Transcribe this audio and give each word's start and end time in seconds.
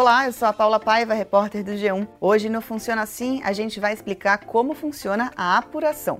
Olá, 0.00 0.24
eu 0.24 0.32
sou 0.32 0.48
a 0.48 0.52
Paula 0.54 0.80
Paiva, 0.80 1.12
repórter 1.12 1.62
do 1.62 1.72
G1. 1.72 2.08
Hoje 2.18 2.48
no 2.48 2.62
Funciona 2.62 3.02
Assim, 3.02 3.42
a 3.44 3.52
gente 3.52 3.78
vai 3.78 3.92
explicar 3.92 4.46
como 4.46 4.72
funciona 4.72 5.30
a 5.36 5.58
apuração. 5.58 6.18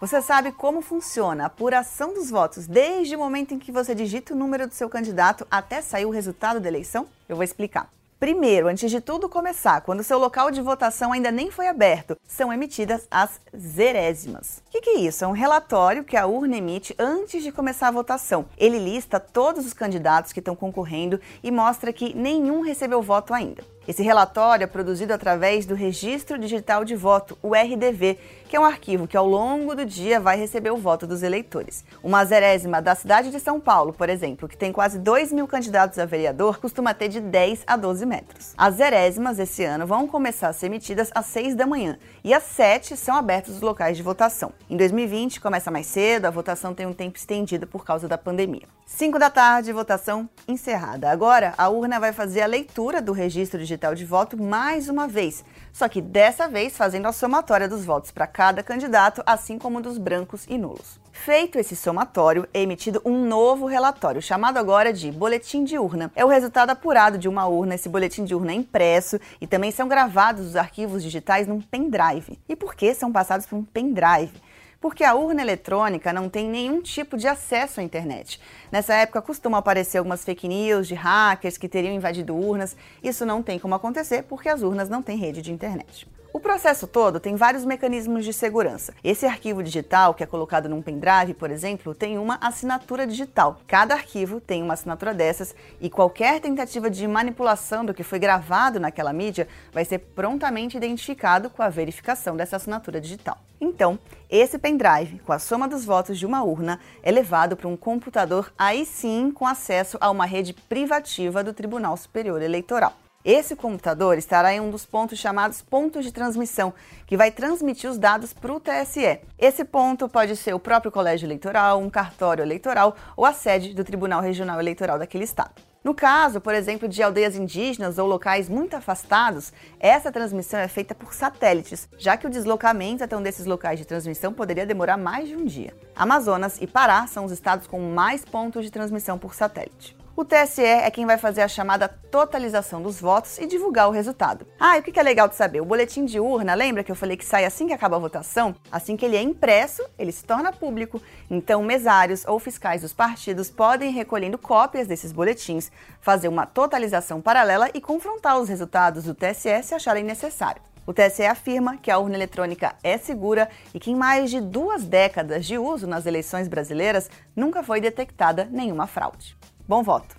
Você 0.00 0.22
sabe 0.22 0.52
como 0.52 0.80
funciona 0.80 1.42
a 1.42 1.46
apuração 1.48 2.14
dos 2.14 2.30
votos 2.30 2.68
desde 2.68 3.16
o 3.16 3.18
momento 3.18 3.52
em 3.52 3.58
que 3.58 3.72
você 3.72 3.92
digita 3.92 4.32
o 4.32 4.36
número 4.36 4.68
do 4.68 4.74
seu 4.74 4.88
candidato 4.88 5.44
até 5.50 5.82
sair 5.82 6.06
o 6.06 6.10
resultado 6.10 6.60
da 6.60 6.68
eleição? 6.68 7.08
Eu 7.28 7.34
vou 7.34 7.42
explicar. 7.42 7.90
Primeiro, 8.20 8.68
antes 8.68 8.90
de 8.90 9.00
tudo 9.00 9.30
começar, 9.30 9.80
quando 9.80 10.04
seu 10.04 10.18
local 10.18 10.50
de 10.50 10.60
votação 10.60 11.10
ainda 11.10 11.32
nem 11.32 11.50
foi 11.50 11.66
aberto, 11.68 12.18
são 12.28 12.52
emitidas 12.52 13.08
as 13.10 13.40
zerésimas. 13.56 14.62
O 14.68 14.70
que, 14.72 14.82
que, 14.82 14.90
é 14.90 14.98
isso? 14.98 15.24
É 15.24 15.26
um 15.26 15.32
relatório 15.32 16.04
que 16.04 16.18
a 16.18 16.26
urna 16.26 16.58
emite 16.58 16.94
antes 16.98 17.42
de 17.42 17.50
começar 17.50 17.88
a 17.88 17.92
votação. 17.92 18.44
Ele 18.58 18.78
lista 18.78 19.18
todos 19.18 19.64
os 19.64 19.72
candidatos 19.72 20.34
que 20.34 20.38
estão 20.38 20.54
concorrendo 20.54 21.18
e 21.42 21.50
mostra 21.50 21.94
que 21.94 22.14
nenhum 22.14 22.60
recebeu 22.60 23.00
voto 23.00 23.32
ainda. 23.32 23.64
Esse 23.88 24.02
relatório 24.02 24.64
é 24.64 24.66
produzido 24.66 25.14
através 25.14 25.64
do 25.64 25.74
Registro 25.74 26.38
Digital 26.38 26.84
de 26.84 26.94
Voto, 26.94 27.38
o 27.42 27.54
RDV, 27.54 28.18
que 28.50 28.56
é 28.56 28.60
um 28.60 28.64
arquivo 28.64 29.06
que 29.06 29.16
ao 29.16 29.28
longo 29.28 29.76
do 29.76 29.84
dia 29.84 30.18
vai 30.18 30.36
receber 30.36 30.72
o 30.72 30.76
voto 30.76 31.06
dos 31.06 31.22
eleitores. 31.22 31.84
Uma 32.02 32.24
zerésima 32.24 32.82
da 32.82 32.96
cidade 32.96 33.30
de 33.30 33.38
São 33.38 33.60
Paulo, 33.60 33.92
por 33.92 34.08
exemplo, 34.08 34.48
que 34.48 34.56
tem 34.56 34.72
quase 34.72 34.98
2 34.98 35.32
mil 35.32 35.46
candidatos 35.46 36.00
a 36.00 36.04
vereador, 36.04 36.58
costuma 36.58 36.92
ter 36.92 37.06
de 37.06 37.20
10 37.20 37.62
a 37.64 37.76
12 37.76 38.04
metros. 38.04 38.52
As 38.58 38.74
zerésimas 38.74 39.38
esse 39.38 39.62
ano 39.62 39.86
vão 39.86 40.08
começar 40.08 40.48
a 40.48 40.52
ser 40.52 40.66
emitidas 40.66 41.12
às 41.14 41.26
6 41.26 41.54
da 41.54 41.64
manhã 41.64 41.96
e 42.24 42.34
às 42.34 42.42
7 42.42 42.96
são 42.96 43.14
abertos 43.14 43.54
os 43.54 43.60
locais 43.60 43.96
de 43.96 44.02
votação. 44.02 44.52
Em 44.68 44.76
2020 44.76 45.40
começa 45.40 45.70
mais 45.70 45.86
cedo, 45.86 46.26
a 46.26 46.30
votação 46.30 46.74
tem 46.74 46.86
um 46.86 46.92
tempo 46.92 47.16
estendido 47.16 47.68
por 47.68 47.84
causa 47.84 48.08
da 48.08 48.18
pandemia. 48.18 48.66
5 48.84 49.20
da 49.20 49.30
tarde, 49.30 49.72
votação 49.72 50.28
encerrada. 50.48 51.08
Agora, 51.08 51.54
a 51.56 51.68
urna 51.68 52.00
vai 52.00 52.12
fazer 52.12 52.42
a 52.42 52.46
leitura 52.46 53.00
do 53.00 53.12
registro 53.12 53.60
digital 53.60 53.94
de 53.94 54.04
voto 54.04 54.36
mais 54.36 54.88
uma 54.88 55.06
vez, 55.06 55.44
só 55.72 55.88
que 55.88 56.02
dessa 56.02 56.48
vez 56.48 56.76
fazendo 56.76 57.06
a 57.06 57.12
somatória 57.12 57.68
dos 57.68 57.84
votos 57.84 58.10
para 58.10 58.26
cada 58.40 58.62
candidato, 58.62 59.22
assim 59.26 59.58
como 59.58 59.82
dos 59.82 59.98
brancos 59.98 60.46
e 60.48 60.56
nulos. 60.56 60.98
Feito 61.12 61.58
esse 61.58 61.76
somatório, 61.76 62.48
é 62.54 62.62
emitido 62.62 63.02
um 63.04 63.22
novo 63.26 63.66
relatório, 63.66 64.22
chamado 64.22 64.56
agora 64.56 64.94
de 64.94 65.12
boletim 65.12 65.62
de 65.62 65.78
urna. 65.78 66.10
É 66.16 66.24
o 66.24 66.28
resultado 66.28 66.70
apurado 66.70 67.18
de 67.18 67.28
uma 67.28 67.46
urna. 67.46 67.74
Esse 67.74 67.86
boletim 67.86 68.24
de 68.24 68.34
urna 68.34 68.52
é 68.52 68.54
impresso 68.54 69.20
e 69.42 69.46
também 69.46 69.70
são 69.70 69.86
gravados 69.86 70.46
os 70.46 70.56
arquivos 70.56 71.02
digitais 71.02 71.46
num 71.46 71.60
pendrive. 71.60 72.38
E 72.48 72.56
por 72.56 72.74
que 72.74 72.94
são 72.94 73.12
passados 73.12 73.44
por 73.44 73.56
um 73.56 73.62
pendrive? 73.62 74.32
porque 74.80 75.04
a 75.04 75.14
urna 75.14 75.42
eletrônica 75.42 76.10
não 76.10 76.30
tem 76.30 76.48
nenhum 76.48 76.80
tipo 76.80 77.18
de 77.18 77.28
acesso 77.28 77.80
à 77.80 77.82
internet. 77.82 78.40
Nessa 78.72 78.94
época 78.94 79.20
costumam 79.20 79.58
aparecer 79.58 79.98
algumas 79.98 80.24
fake 80.24 80.48
news 80.48 80.88
de 80.88 80.94
hackers 80.94 81.58
que 81.58 81.68
teriam 81.68 81.92
invadido 81.92 82.34
urnas. 82.34 82.74
Isso 83.02 83.26
não 83.26 83.42
tem 83.42 83.58
como 83.58 83.74
acontecer 83.74 84.22
porque 84.22 84.48
as 84.48 84.62
urnas 84.62 84.88
não 84.88 85.02
têm 85.02 85.18
rede 85.18 85.42
de 85.42 85.52
internet. 85.52 86.08
O 86.32 86.38
processo 86.38 86.86
todo 86.86 87.18
tem 87.18 87.34
vários 87.34 87.64
mecanismos 87.64 88.24
de 88.24 88.32
segurança. 88.32 88.94
Esse 89.02 89.26
arquivo 89.26 89.64
digital, 89.64 90.14
que 90.14 90.22
é 90.22 90.26
colocado 90.26 90.68
num 90.68 90.80
pendrive, 90.80 91.34
por 91.34 91.50
exemplo, 91.50 91.92
tem 91.92 92.18
uma 92.18 92.38
assinatura 92.40 93.04
digital. 93.04 93.60
Cada 93.66 93.94
arquivo 93.94 94.40
tem 94.40 94.62
uma 94.62 94.74
assinatura 94.74 95.12
dessas 95.12 95.56
e 95.80 95.90
qualquer 95.90 96.40
tentativa 96.40 96.88
de 96.88 97.06
manipulação 97.08 97.84
do 97.84 97.92
que 97.92 98.04
foi 98.04 98.20
gravado 98.20 98.78
naquela 98.78 99.12
mídia 99.12 99.48
vai 99.72 99.84
ser 99.84 99.98
prontamente 99.98 100.76
identificado 100.76 101.50
com 101.50 101.64
a 101.64 101.68
verificação 101.68 102.36
dessa 102.36 102.56
assinatura 102.56 103.00
digital. 103.00 103.36
Então, 103.60 103.98
esse 104.30 104.56
pendrive, 104.56 105.18
com 105.26 105.32
a 105.32 105.38
soma 105.40 105.66
dos 105.66 105.84
votos 105.84 106.16
de 106.16 106.26
uma 106.26 106.44
urna, 106.44 106.78
é 107.02 107.10
levado 107.10 107.56
para 107.56 107.66
um 107.66 107.76
computador, 107.76 108.52
aí 108.56 108.86
sim 108.86 109.32
com 109.32 109.48
acesso 109.48 109.98
a 110.00 110.08
uma 110.08 110.26
rede 110.26 110.52
privativa 110.52 111.42
do 111.42 111.52
Tribunal 111.52 111.96
Superior 111.96 112.40
Eleitoral. 112.40 112.94
Esse 113.22 113.54
computador 113.54 114.16
estará 114.16 114.50
em 114.54 114.60
um 114.60 114.70
dos 114.70 114.86
pontos 114.86 115.18
chamados 115.18 115.60
pontos 115.60 116.06
de 116.06 116.10
transmissão, 116.10 116.72
que 117.06 117.18
vai 117.18 117.30
transmitir 117.30 117.90
os 117.90 117.98
dados 117.98 118.32
para 118.32 118.50
o 118.50 118.58
TSE. 118.58 119.20
Esse 119.38 119.62
ponto 119.62 120.08
pode 120.08 120.34
ser 120.36 120.54
o 120.54 120.58
próprio 120.58 120.90
colégio 120.90 121.26
eleitoral, 121.26 121.78
um 121.78 121.90
cartório 121.90 122.42
eleitoral 122.42 122.96
ou 123.14 123.26
a 123.26 123.34
sede 123.34 123.74
do 123.74 123.84
Tribunal 123.84 124.22
Regional 124.22 124.58
Eleitoral 124.58 124.98
daquele 124.98 125.24
estado. 125.24 125.52
No 125.84 125.94
caso, 125.94 126.40
por 126.40 126.54
exemplo, 126.54 126.88
de 126.88 127.02
aldeias 127.02 127.36
indígenas 127.36 127.98
ou 127.98 128.06
locais 128.06 128.48
muito 128.48 128.74
afastados, 128.74 129.52
essa 129.78 130.10
transmissão 130.10 130.58
é 130.58 130.68
feita 130.68 130.94
por 130.94 131.12
satélites, 131.12 131.90
já 131.98 132.16
que 132.16 132.26
o 132.26 132.30
deslocamento 132.30 133.04
até 133.04 133.14
um 133.14 133.22
desses 133.22 133.44
locais 133.44 133.78
de 133.78 133.84
transmissão 133.84 134.32
poderia 134.32 134.64
demorar 134.64 134.96
mais 134.96 135.28
de 135.28 135.36
um 135.36 135.44
dia. 135.44 135.74
Amazonas 135.94 136.58
e 136.60 136.66
Pará 136.66 137.06
são 137.06 137.26
os 137.26 137.32
estados 137.32 137.66
com 137.66 137.80
mais 137.80 138.24
pontos 138.24 138.64
de 138.64 138.70
transmissão 138.70 139.18
por 139.18 139.34
satélite. 139.34 139.99
O 140.20 140.24
TSE 140.26 140.62
é 140.62 140.90
quem 140.90 141.06
vai 141.06 141.16
fazer 141.16 141.40
a 141.40 141.48
chamada 141.48 141.88
totalização 141.88 142.82
dos 142.82 143.00
votos 143.00 143.38
e 143.38 143.46
divulgar 143.46 143.88
o 143.88 143.90
resultado. 143.90 144.46
Ah, 144.60 144.76
e 144.76 144.80
o 144.80 144.82
que 144.82 145.00
é 145.00 145.02
legal 145.02 145.26
de 145.26 145.34
saber? 145.34 145.62
O 145.62 145.64
boletim 145.64 146.04
de 146.04 146.20
urna, 146.20 146.52
lembra 146.52 146.84
que 146.84 146.92
eu 146.92 146.94
falei 146.94 147.16
que 147.16 147.24
sai 147.24 147.46
assim 147.46 147.66
que 147.66 147.72
acaba 147.72 147.96
a 147.96 147.98
votação? 147.98 148.54
Assim 148.70 148.98
que 148.98 149.06
ele 149.06 149.16
é 149.16 149.22
impresso, 149.22 149.82
ele 149.98 150.12
se 150.12 150.22
torna 150.22 150.52
público. 150.52 151.00
Então, 151.30 151.62
mesários 151.62 152.26
ou 152.26 152.38
fiscais 152.38 152.82
dos 152.82 152.92
partidos 152.92 153.50
podem 153.50 153.88
ir 153.88 153.94
recolhendo 153.94 154.36
cópias 154.36 154.86
desses 154.86 155.10
boletins, 155.10 155.72
fazer 156.02 156.28
uma 156.28 156.44
totalização 156.44 157.22
paralela 157.22 157.70
e 157.72 157.80
confrontar 157.80 158.38
os 158.38 158.50
resultados 158.50 159.04
do 159.04 159.14
TSE 159.14 159.62
se 159.62 159.74
acharem 159.74 160.04
necessário. 160.04 160.60
O 160.86 160.92
TSE 160.92 161.24
afirma 161.24 161.78
que 161.78 161.90
a 161.90 161.96
urna 161.96 162.16
eletrônica 162.16 162.76
é 162.82 162.98
segura 162.98 163.48
e 163.72 163.80
que 163.80 163.90
em 163.90 163.96
mais 163.96 164.30
de 164.30 164.38
duas 164.38 164.84
décadas 164.84 165.46
de 165.46 165.56
uso 165.56 165.86
nas 165.86 166.04
eleições 166.04 166.46
brasileiras 166.46 167.08
nunca 167.34 167.62
foi 167.62 167.80
detectada 167.80 168.46
nenhuma 168.52 168.86
fraude. 168.86 169.34
Bom 169.70 169.84
voto! 169.84 170.16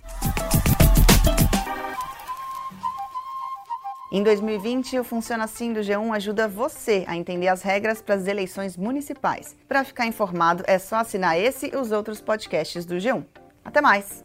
Em 4.10 4.22
2020, 4.22 4.98
o 4.98 5.04
Funciona 5.04 5.44
Assim 5.44 5.74
do 5.74 5.80
G1 5.80 6.16
ajuda 6.16 6.48
você 6.48 7.04
a 7.06 7.14
entender 7.14 7.48
as 7.48 7.60
regras 7.60 8.00
para 8.00 8.14
as 8.14 8.26
eleições 8.26 8.78
municipais. 8.78 9.54
Para 9.68 9.84
ficar 9.84 10.06
informado, 10.06 10.64
é 10.66 10.78
só 10.78 10.96
assinar 10.96 11.38
esse 11.38 11.70
e 11.70 11.76
os 11.76 11.92
outros 11.92 12.18
podcasts 12.18 12.86
do 12.86 12.94
G1. 12.94 13.26
Até 13.62 13.82
mais! 13.82 14.22